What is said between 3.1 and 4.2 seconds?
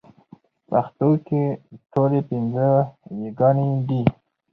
يېګانې دي